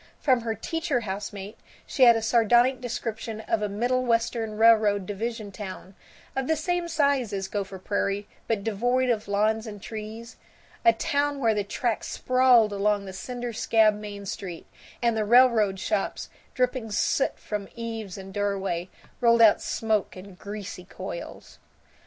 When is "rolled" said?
19.19-19.39